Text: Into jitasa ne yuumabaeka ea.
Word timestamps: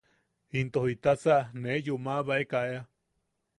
Into 0.57 0.81
jitasa 0.87 1.35
ne 1.61 1.71
yuumabaeka 1.85 2.59
ea. 2.73 2.81